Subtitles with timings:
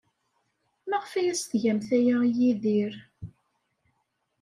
[0.89, 2.93] Maɣef ay as-tgamt aya i Yidir?